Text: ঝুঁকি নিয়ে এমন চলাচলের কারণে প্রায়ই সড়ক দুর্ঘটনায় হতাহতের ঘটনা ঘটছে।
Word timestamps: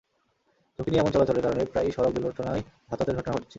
ঝুঁকি 0.79 0.89
নিয়ে 0.91 1.01
এমন 1.01 1.11
চলাচলের 1.11 1.43
কারণে 1.43 1.63
প্রায়ই 1.65 1.91
সড়ক 1.91 2.11
দুর্ঘটনায় 2.15 2.61
হতাহতের 2.89 3.17
ঘটনা 3.17 3.33
ঘটছে। 3.33 3.49